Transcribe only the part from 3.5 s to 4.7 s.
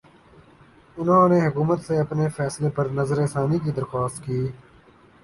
کی درخواست کی